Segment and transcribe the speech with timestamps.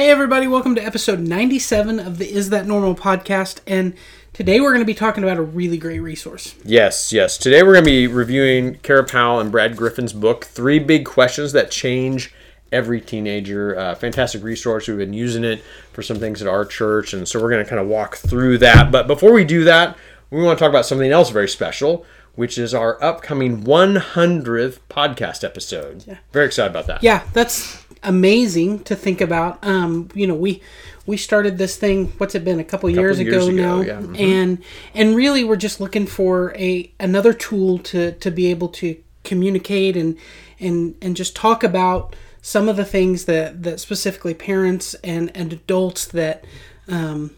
[0.00, 3.60] Hey, everybody, welcome to episode 97 of the Is That Normal podcast.
[3.66, 3.92] And
[4.32, 6.54] today we're going to be talking about a really great resource.
[6.64, 7.36] Yes, yes.
[7.36, 11.52] Today we're going to be reviewing Kara Powell and Brad Griffin's book, Three Big Questions
[11.52, 12.32] That Change
[12.72, 13.78] Every Teenager.
[13.78, 14.88] Uh, fantastic resource.
[14.88, 17.12] We've been using it for some things at our church.
[17.12, 18.90] And so we're going to kind of walk through that.
[18.90, 19.98] But before we do that,
[20.30, 22.06] we want to talk about something else very special.
[22.36, 26.04] Which is our upcoming 100th podcast episode.
[26.06, 26.18] Yeah.
[26.32, 27.02] Very excited about that.
[27.02, 29.64] Yeah, that's amazing to think about.
[29.64, 30.62] Um, you know, we
[31.06, 32.12] we started this thing.
[32.18, 32.60] What's it been?
[32.60, 33.94] A couple, couple years, years, ago, now, yeah.
[33.94, 34.16] mm-hmm.
[34.16, 34.62] and
[34.94, 39.96] and really we're just looking for a another tool to to be able to communicate
[39.96, 40.16] and
[40.58, 45.52] and and just talk about some of the things that that specifically parents and and
[45.52, 46.44] adults that
[46.88, 47.30] um,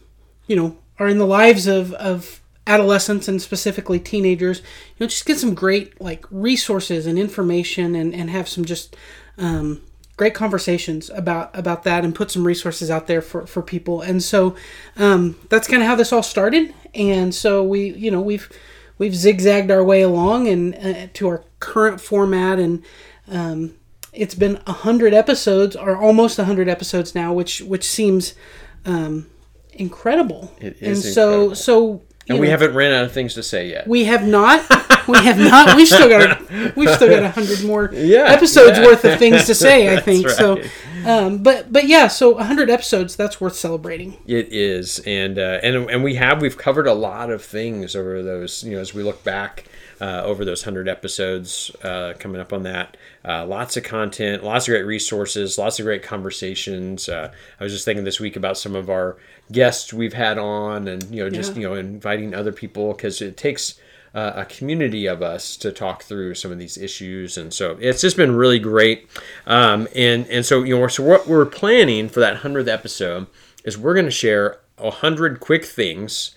[0.47, 5.25] you know are in the lives of of adolescents and specifically teenagers you know just
[5.25, 8.95] get some great like resources and information and and have some just
[9.37, 9.81] um,
[10.15, 14.21] great conversations about about that and put some resources out there for for people and
[14.21, 14.55] so
[14.97, 18.49] um, that's kind of how this all started and so we you know we've
[18.97, 22.83] we've zigzagged our way along and uh, to our current format and
[23.29, 23.73] um,
[24.11, 28.35] it's been a hundred episodes or almost a hundred episodes now which which seems
[28.85, 29.27] um,
[29.71, 31.55] incredible it is and so incredible.
[31.55, 33.87] so and we haven't ran out of things to say yet.
[33.87, 34.65] We have not.
[35.07, 35.75] we have not.
[35.75, 36.41] We've still got.
[36.41, 38.85] A, we've still got a hundred more yeah, episodes yeah.
[38.85, 39.95] worth of things to say.
[39.95, 40.35] I think right.
[40.35, 40.61] so.
[41.05, 43.15] Um, but but yeah, so hundred episodes.
[43.15, 44.17] That's worth celebrating.
[44.25, 48.21] It is, and uh, and and we have we've covered a lot of things over
[48.23, 48.63] those.
[48.63, 49.65] You know, as we look back
[50.03, 52.97] uh, over those 100 episodes uh, coming up on that.
[53.23, 57.07] Uh, lots of content, lots of great resources, lots of great conversations.
[57.07, 59.15] Uh, I was just thinking this week about some of our
[59.51, 61.61] guests we've had on and, you know, just, yeah.
[61.61, 63.79] you know, inviting other people because it takes
[64.13, 67.37] uh, a community of us to talk through some of these issues.
[67.37, 69.09] And so it's just been really great.
[69.47, 73.27] Um, and, and so, you know, so what we're planning for that 100th episode
[73.63, 76.35] is we're going to share a 100 quick things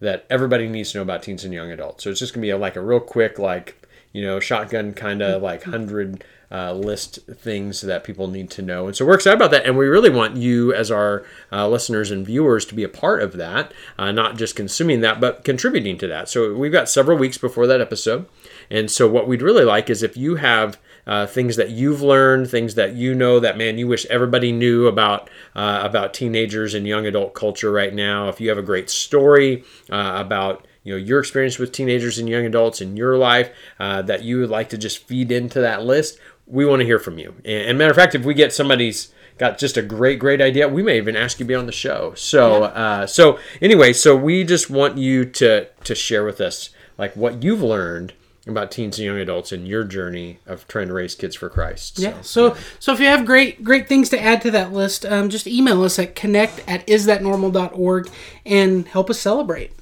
[0.00, 2.04] that everybody needs to know about teens and young adults.
[2.04, 5.22] So it's just gonna be a, like a real quick, like you know, shotgun kind
[5.22, 8.86] of like hundred uh, list things that people need to know.
[8.86, 12.10] And so we're excited about that, and we really want you as our uh, listeners
[12.10, 15.98] and viewers to be a part of that, uh, not just consuming that, but contributing
[15.98, 16.28] to that.
[16.28, 18.26] So we've got several weeks before that episode,
[18.70, 22.50] and so what we'd really like is if you have uh, things that you've learned,
[22.50, 26.86] things that you know that man you wish everybody knew about uh, about teenagers and
[26.86, 28.28] young adult culture right now.
[28.28, 32.28] If you have a great story uh, about you know your experience with teenagers and
[32.28, 33.50] young adults in your life
[33.80, 36.98] uh, that you would like to just feed into that list, we want to hear
[36.98, 37.34] from you.
[37.44, 40.66] And, and matter of fact, if we get somebody's got just a great great idea
[40.68, 42.66] we may even ask you to be on the show so yeah.
[42.66, 47.40] uh, so anyway so we just want you to to share with us like what
[47.44, 48.12] you've learned
[48.48, 51.98] about teens and young adults in your journey of trying to raise kids for Christ.
[51.98, 52.20] Yeah.
[52.22, 55.28] So, so, so if you have great, great things to add to that list, um,
[55.28, 58.08] just email us at connect at isthatnormal.org
[58.46, 59.72] and help us celebrate.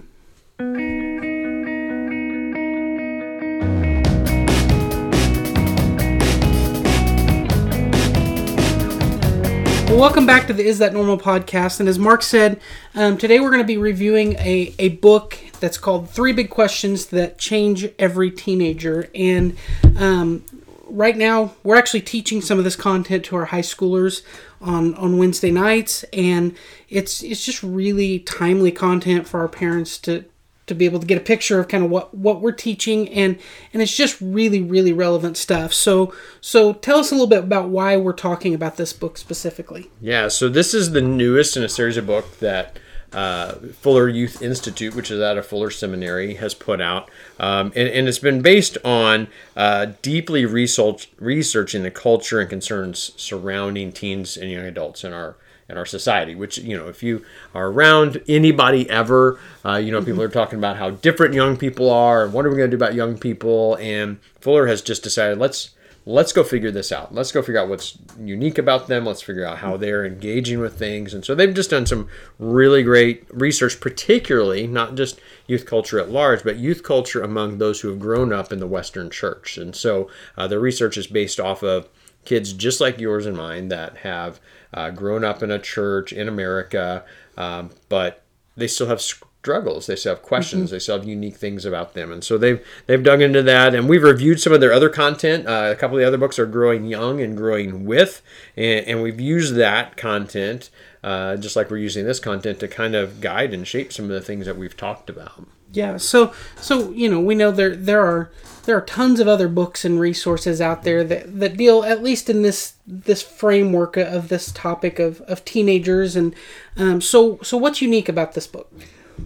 [9.86, 11.78] Well, welcome back to the Is That Normal podcast.
[11.78, 12.60] And as Mark said,
[12.96, 17.06] um, today we're going to be reviewing a, a book that's called Three Big Questions
[17.06, 19.08] That Change Every Teenager.
[19.14, 19.56] And
[19.96, 20.44] um,
[20.88, 24.22] right now, we're actually teaching some of this content to our high schoolers
[24.60, 26.02] on, on Wednesday nights.
[26.12, 26.56] And
[26.88, 30.24] it's, it's just really timely content for our parents to,
[30.66, 33.38] to be able to get a picture of kind of what what we're teaching and
[33.72, 37.68] and it's just really really relevant stuff so so tell us a little bit about
[37.68, 41.68] why we're talking about this book specifically yeah so this is the newest in a
[41.68, 42.78] series of books that
[43.12, 47.08] uh, Fuller Youth Institute, which is out of Fuller Seminary, has put out.
[47.38, 53.12] Um, and, and, it's been based on uh, deeply research, researching the culture and concerns
[53.16, 55.36] surrounding teens and young adults in our
[55.68, 56.34] in our society.
[56.34, 60.58] Which you know, if you are around anybody ever, uh, you know, people are talking
[60.58, 63.18] about how different young people are and what are we going to do about young
[63.18, 63.76] people.
[63.80, 65.70] And Fuller has just decided let's
[66.08, 67.12] let's go figure this out.
[67.12, 69.04] Let's go figure out what's unique about them.
[69.04, 71.12] Let's figure out how they're engaging with things.
[71.12, 72.08] And so they've just done some
[72.38, 77.80] really great research, particularly not just youth culture at large, but youth culture among those
[77.80, 79.58] who have grown up in the Western church.
[79.58, 81.88] And so uh, the research is based off of
[82.26, 84.40] kids just like yours and mine that have
[84.74, 87.04] uh, grown up in a church in America,
[87.36, 88.22] um, but
[88.56, 89.00] they still have
[89.46, 89.86] struggles.
[89.86, 90.64] They still have questions.
[90.64, 90.74] Mm-hmm.
[90.74, 93.76] They still have unique things about them, and so they've they've dug into that.
[93.76, 95.46] And we've reviewed some of their other content.
[95.46, 98.22] Uh, a couple of the other books are growing young and growing with,
[98.56, 100.70] and, and we've used that content.
[101.04, 104.10] Uh, just like we're using this content to kind of guide and shape some of
[104.10, 105.46] the things that we've talked about.
[105.72, 105.98] Yeah.
[105.98, 108.32] So so you know we know there there are
[108.64, 112.28] there are tons of other books and resources out there that, that deal at least
[112.28, 116.34] in this this framework of this topic of, of teenagers and
[116.76, 118.72] um, so so what's unique about this book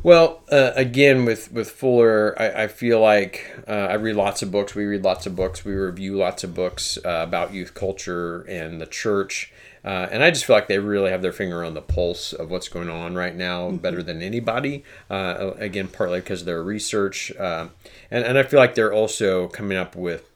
[0.02, 4.50] well uh, again with with fuller i, I feel like uh, i read lots of
[4.50, 8.42] books we read lots of books we review lots of books uh, about youth culture
[8.42, 9.52] and the church
[9.84, 12.50] uh, and I just feel like they really have their finger on the pulse of
[12.50, 13.76] what's going on right now mm-hmm.
[13.76, 14.84] better than anybody.
[15.08, 17.32] Uh, again, partly because of their research.
[17.36, 17.68] Uh,
[18.10, 20.29] and, and I feel like they're also coming up with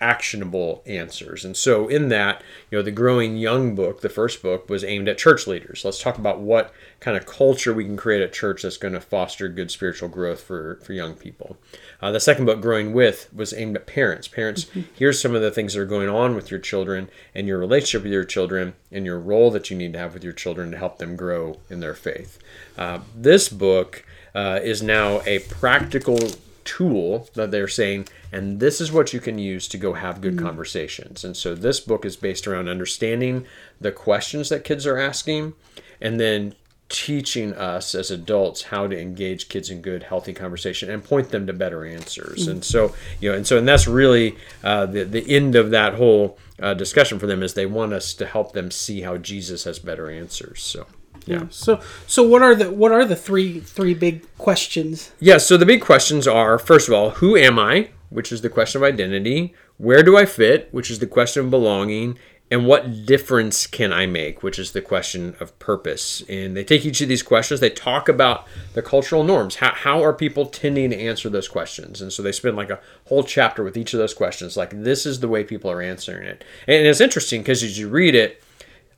[0.00, 1.44] actionable answers.
[1.44, 5.08] And so in that, you know, the Growing Young book, the first book, was aimed
[5.08, 5.84] at church leaders.
[5.84, 9.00] Let's talk about what kind of culture we can create at church that's going to
[9.00, 11.58] foster good spiritual growth for, for young people.
[12.00, 14.26] Uh, the second book, Growing With, was aimed at parents.
[14.26, 14.82] Parents, mm-hmm.
[14.94, 18.04] here's some of the things that are going on with your children and your relationship
[18.04, 20.78] with your children and your role that you need to have with your children to
[20.78, 22.38] help them grow in their faith.
[22.78, 24.04] Uh, this book
[24.34, 26.18] uh, is now a practical
[26.64, 30.36] tool that they're saying, and this is what you can use to go have good
[30.36, 30.46] mm-hmm.
[30.46, 31.24] conversations.
[31.24, 33.46] And so this book is based around understanding
[33.80, 35.54] the questions that kids are asking
[36.00, 36.54] and then
[36.90, 41.46] teaching us as adults how to engage kids in good healthy conversation and point them
[41.46, 42.50] to better answers mm-hmm.
[42.50, 45.94] and so you know and so and that's really uh, the, the end of that
[45.94, 49.62] whole uh, discussion for them is they want us to help them see how jesus
[49.62, 50.84] has better answers so
[51.26, 51.44] yeah.
[51.50, 55.12] So so what are the what are the three three big questions?
[55.20, 58.48] Yeah, so the big questions are first of all, who am I, which is the
[58.48, 62.18] question of identity, where do I fit, which is the question of belonging,
[62.50, 66.24] and what difference can I make, which is the question of purpose.
[66.28, 69.56] And they take each of these questions, they talk about the cultural norms.
[69.56, 72.02] How, how are people tending to answer those questions?
[72.02, 75.06] And so they spend like a whole chapter with each of those questions, like this
[75.06, 76.44] is the way people are answering it.
[76.66, 78.42] And it's interesting because as you read it,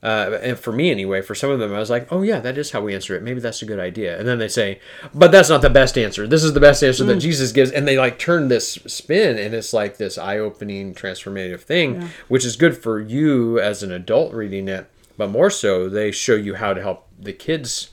[0.03, 2.59] uh, and for me anyway, for some of them, I was like, oh yeah, that
[2.59, 3.23] is how we answer it.
[3.23, 4.19] Maybe that's a good idea.
[4.19, 4.81] And then they say,
[5.15, 6.27] but that's not the best answer.
[6.27, 7.09] This is the best answer mm.
[7.09, 7.71] that Jesus gives.
[7.71, 12.09] And they like turn this spin, and it's like this eye-opening, transformative thing, yeah.
[12.27, 14.91] which is good for you as an adult reading it.
[15.17, 17.91] But more so, they show you how to help the kids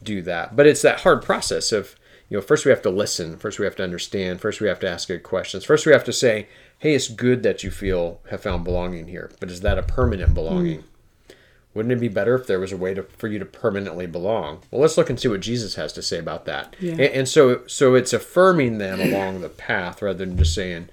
[0.00, 0.54] do that.
[0.54, 1.96] But it's that hard process of,
[2.28, 3.36] you know, first we have to listen.
[3.36, 4.40] First we have to understand.
[4.40, 5.64] First we have to ask good questions.
[5.64, 6.46] First we have to say,
[6.78, 10.34] hey, it's good that you feel have found belonging here, but is that a permanent
[10.34, 10.82] belonging?
[10.82, 10.84] Mm
[11.74, 14.62] wouldn't it be better if there was a way to, for you to permanently belong?
[14.70, 16.74] Well, let's look and see what Jesus has to say about that.
[16.80, 16.92] Yeah.
[16.92, 20.88] And, and so, so it's affirming them along the path rather than just saying,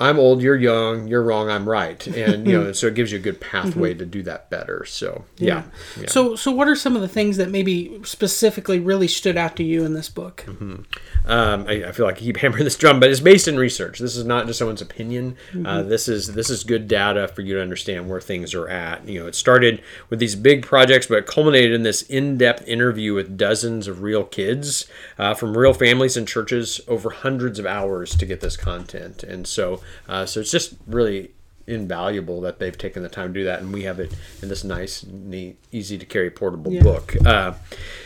[0.00, 3.18] I'm old, you're young, you're wrong, I'm right, and you know, so it gives you
[3.18, 4.00] a good pathway mm-hmm.
[4.00, 4.84] to do that better.
[4.84, 5.62] So yeah.
[6.00, 6.08] yeah.
[6.08, 9.62] So so what are some of the things that maybe specifically really stood out to
[9.62, 10.44] you in this book?
[10.46, 10.82] Mm-hmm.
[11.24, 14.00] Um, I, I, feel like I keep hammering this drum, but it's based in research.
[14.00, 15.36] This is not just someone's opinion.
[15.50, 15.66] Uh, mm-hmm.
[15.66, 19.06] Uh, this is this is good data for you to understand where things are at.
[19.08, 23.14] You know, it started with these big projects, but it culminated in this in-depth interview
[23.14, 24.86] with dozens of real kids
[25.16, 29.46] uh, from real families and churches over hundreds of hours to get this content, and
[29.46, 31.30] so uh, so it's just really
[31.66, 34.64] invaluable that they've taken the time to do that, and we have it in this
[34.64, 36.82] nice, neat, easy to carry portable yeah.
[36.82, 37.14] book.
[37.24, 37.52] Uh,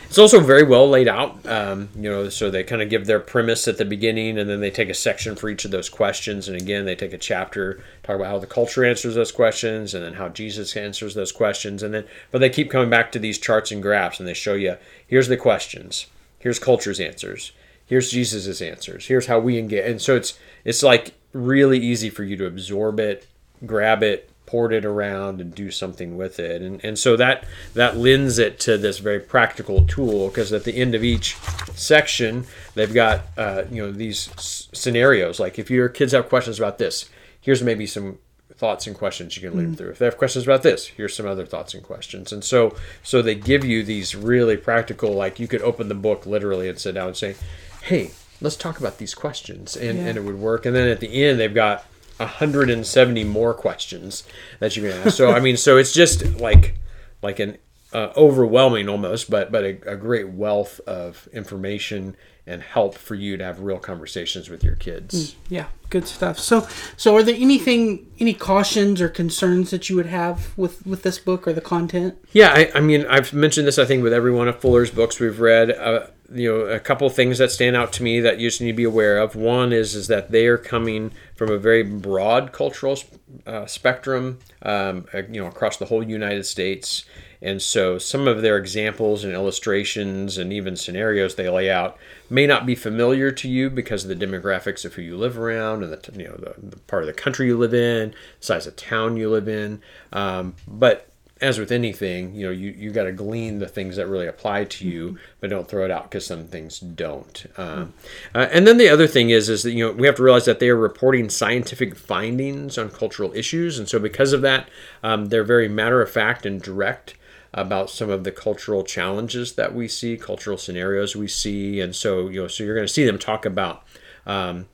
[0.05, 1.45] it's also very well laid out.
[1.47, 4.61] Um, you know, so they kind of give their premise at the beginning, and then
[4.61, 7.83] they take a section for each of those questions, and again they take a chapter
[8.03, 11.83] talk about how the culture answers those questions, and then how Jesus answers those questions,
[11.83, 14.55] and then but they keep coming back to these charts and graphs, and they show
[14.55, 14.77] you
[15.07, 16.07] here's the questions,
[16.39, 17.53] here's culture's answers,
[17.87, 22.25] here's Jesus's answers, here's how we engage, and so it's it's like really easy for
[22.25, 23.27] you to absorb it,
[23.65, 26.63] grab it, port it around, and do something with it.
[26.63, 27.45] And, and so that
[27.75, 31.37] that lends it to this very practical tool because at the end of each
[31.75, 35.39] section, they've got uh, you know these s- scenarios.
[35.41, 38.19] Like if your kids have questions about this, here's maybe some
[38.57, 39.77] thoughts and questions you can lead mm.
[39.77, 39.91] through.
[39.91, 42.33] If they have questions about this, here's some other thoughts and questions.
[42.33, 46.25] And so so they give you these really practical, like you could open the book
[46.25, 47.37] literally and sit down and say,
[47.83, 50.07] hey, let's talk about these questions and, yeah.
[50.07, 51.85] and it would work and then at the end they've got
[52.19, 54.25] 170 more questions
[54.59, 56.79] that you can ask so i mean so it's just like
[57.23, 57.59] like an
[57.93, 63.37] uh, overwhelming almost but but a, a, great wealth of information and help for you
[63.37, 65.33] to have real conversations with your kids.
[65.33, 66.39] Mm, yeah good stuff.
[66.39, 71.03] So so are there anything any cautions or concerns that you would have with with
[71.03, 72.17] this book or the content?
[72.33, 75.21] Yeah i, I mean i've mentioned this i think with every one of fuller's books
[75.21, 75.71] we've read.
[75.71, 78.73] Uh, you know a couple things that stand out to me that you just need
[78.73, 79.37] to be aware of.
[79.37, 82.99] One is is that they are coming from a very broad cultural
[83.47, 87.05] uh, spectrum um, uh, you know across the whole united states
[87.43, 91.97] and so some of their examples and illustrations and even scenarios they lay out
[92.31, 95.83] may not be familiar to you because of the demographics of who you live around
[95.83, 98.77] and the you know the, the part of the country you live in size of
[98.77, 99.81] town you live in
[100.13, 101.09] um, but
[101.41, 104.65] as with anything, you know, you, you got to glean the things that really apply
[104.65, 105.17] to you, mm-hmm.
[105.41, 107.47] but don't throw it out because some things don't.
[107.59, 107.93] Um,
[108.35, 110.47] uh, and then the other thing is, is that you know we have to realize
[110.47, 114.69] that they are reporting scientific findings on cultural issues, and so because of that,
[115.03, 117.15] um, they're very matter of fact and direct
[117.57, 122.29] about some of the cultural challenges that we see, cultural scenarios we see, and so
[122.29, 123.83] you know, so you're going to see them talk about.
[124.27, 124.67] Um,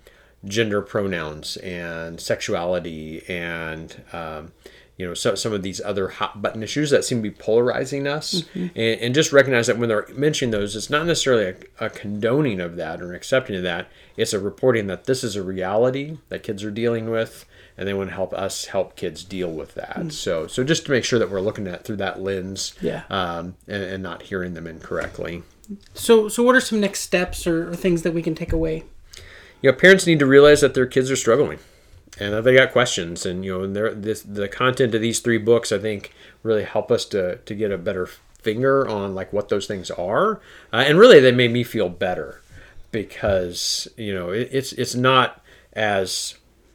[0.44, 4.52] gender pronouns and sexuality and um,
[5.02, 8.06] you know so, some of these other hot button issues that seem to be polarizing
[8.06, 8.42] us.
[8.42, 8.78] Mm-hmm.
[8.78, 12.60] and, and, just recognize that when they're mentioning those it's not necessarily a, a, condoning
[12.60, 13.88] of that or an accepting of that.
[14.16, 17.94] It's a reporting that this is a reality that kids are dealing with and they
[17.94, 19.96] want to help us help kids deal with that.
[19.96, 20.10] Mm-hmm.
[20.10, 23.02] so so just to make sure that we're looking at through that lens yeah.
[23.10, 25.42] um, and, and not hearing them incorrectly.
[25.94, 28.84] So so what are some next steps or, or things that we can take away?
[29.62, 31.58] You know parents need to realize that their kids are struggling
[32.18, 35.72] and they got questions and you know and this the content of these three books
[35.72, 38.06] i think really help us to to get a better
[38.42, 40.40] finger on like what those things are
[40.72, 42.42] uh, and really they made me feel better
[42.90, 45.42] because you know it, it's it's not
[45.72, 46.34] as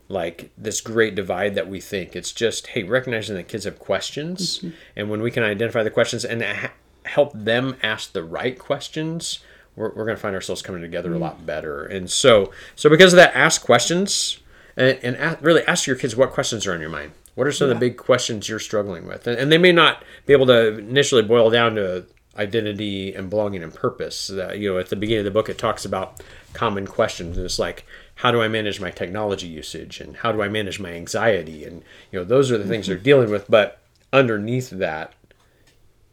[0.10, 4.60] like this great divide that we think it's just hey recognizing that kids have questions
[4.60, 4.70] mm-hmm.
[4.96, 6.72] and when we can identify the questions and ha-
[7.06, 9.40] help them ask the right questions
[9.76, 11.22] we're, we're going to find ourselves coming together mm-hmm.
[11.22, 14.40] a lot better and so so because of that ask questions
[14.78, 17.12] and, and ask, really ask your kids what questions are on your mind.
[17.36, 17.74] What are some yeah.
[17.74, 19.28] of the big questions you're struggling with?
[19.28, 22.06] And, and, they may not be able to initially boil down to
[22.38, 24.30] identity and belonging and purpose.
[24.30, 26.22] Uh, you know, at the beginning of the book, it talks about
[26.54, 27.38] common questions.
[27.38, 30.00] And it's like, how do I manage my technology usage?
[30.00, 31.64] And how do I manage my anxiety?
[31.66, 33.04] And, you know, those are the things they're mm-hmm.
[33.04, 33.50] dealing with.
[33.50, 33.80] But
[34.14, 35.14] underneath that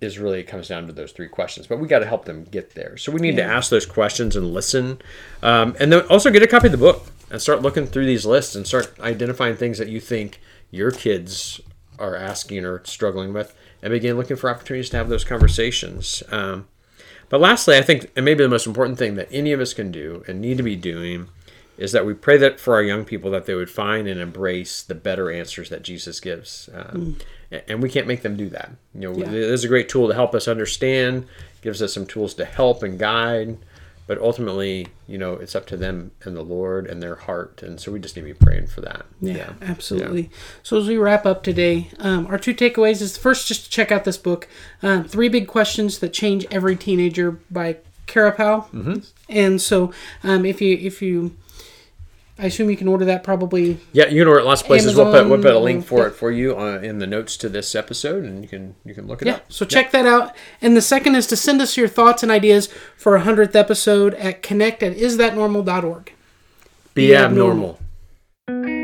[0.01, 1.67] is really it comes down to those three questions.
[1.67, 2.97] But we got to help them get there.
[2.97, 3.47] So we need yeah.
[3.47, 5.01] to ask those questions and listen.
[5.43, 8.25] Um, and then also get a copy of the book and start looking through these
[8.25, 11.61] lists and start identifying things that you think your kids
[11.99, 16.23] are asking or struggling with and begin looking for opportunities to have those conversations.
[16.31, 16.69] Um,
[17.29, 19.91] but lastly, I think, and maybe the most important thing that any of us can
[19.91, 21.27] do and need to be doing
[21.77, 24.81] is that we pray that for our young people that they would find and embrace
[24.81, 26.71] the better answers that Jesus gives.
[26.73, 27.17] Um,
[27.51, 27.63] mm.
[27.67, 28.71] And we can't make them do that.
[28.95, 29.29] You know, yeah.
[29.29, 31.27] there's a great tool to help us understand,
[31.63, 33.59] gives us some tools to help and guide
[34.07, 37.81] but ultimately, you know, it's up to them and the Lord and their heart, and
[37.81, 39.07] so we just need to be praying for that.
[39.21, 39.53] Yeah, yeah.
[39.63, 40.23] absolutely.
[40.23, 40.29] Yeah.
[40.63, 43.91] So as we wrap up today, um, our two takeaways is first just to check
[43.91, 44.49] out this book,
[44.83, 48.69] um, Three Big Questions That Change Every Teenager by Powell.
[48.73, 48.99] Mm-hmm.
[49.29, 49.93] And so,
[50.23, 51.37] um, if you if you
[52.37, 53.79] I assume you can order that probably.
[53.93, 54.99] Yeah, you can order it lots of places.
[54.99, 56.07] Amazon, we'll put we'll put a link for yeah.
[56.07, 59.07] it for you uh, in the notes to this episode, and you can you can
[59.07, 59.53] look it yeah, up.
[59.53, 60.35] So check that out.
[60.61, 64.15] And the second is to send us your thoughts and ideas for a hundredth episode
[64.15, 66.13] at connect at isthatnormal.org.
[66.95, 67.79] Be, Be abnormal.
[68.49, 68.84] abnormal.